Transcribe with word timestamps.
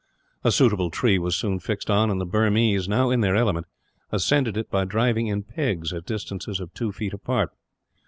A 0.43 0.51
suitable 0.51 0.89
tree 0.89 1.19
was 1.19 1.35
soon 1.35 1.59
fixed 1.59 1.87
on; 1.91 2.09
and 2.09 2.19
the 2.19 2.25
Burmese, 2.25 2.89
now 2.89 3.11
in 3.11 3.21
their 3.21 3.35
element, 3.35 3.67
ascended 4.11 4.57
it 4.57 4.71
by 4.71 4.83
driving 4.83 5.27
in 5.27 5.43
pegs 5.43 5.93
at 5.93 6.07
distances 6.07 6.59
of 6.59 6.73
two 6.73 6.91
feet 6.91 7.13
apart. 7.13 7.51